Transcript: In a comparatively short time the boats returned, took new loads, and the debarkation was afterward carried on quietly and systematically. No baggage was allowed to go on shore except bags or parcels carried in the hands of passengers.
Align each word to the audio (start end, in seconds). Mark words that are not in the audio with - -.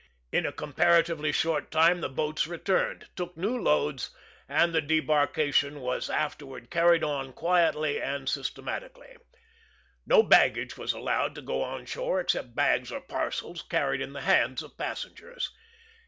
In 0.31 0.47
a 0.47 0.51
comparatively 0.51 1.31
short 1.31 1.69
time 1.69 2.01
the 2.01 2.09
boats 2.09 2.47
returned, 2.47 3.09
took 3.15 3.37
new 3.37 3.55
loads, 3.55 4.09
and 4.49 4.73
the 4.73 4.81
debarkation 4.81 5.79
was 5.79 6.09
afterward 6.09 6.71
carried 6.71 7.03
on 7.03 7.33
quietly 7.33 8.01
and 8.01 8.27
systematically. 8.27 9.15
No 10.07 10.23
baggage 10.23 10.75
was 10.75 10.91
allowed 10.93 11.35
to 11.35 11.43
go 11.43 11.61
on 11.61 11.85
shore 11.85 12.19
except 12.19 12.55
bags 12.55 12.91
or 12.91 12.99
parcels 13.01 13.61
carried 13.61 14.01
in 14.01 14.13
the 14.13 14.21
hands 14.21 14.63
of 14.63 14.75
passengers. 14.75 15.51